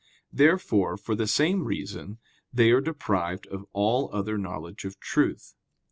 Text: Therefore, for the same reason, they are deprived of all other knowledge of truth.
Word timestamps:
Therefore, 0.33 0.97
for 0.97 1.13
the 1.13 1.27
same 1.27 1.63
reason, 1.63 2.17
they 2.51 2.71
are 2.71 2.81
deprived 2.81 3.45
of 3.45 3.65
all 3.71 4.09
other 4.11 4.35
knowledge 4.35 4.83
of 4.83 4.99
truth. 4.99 5.53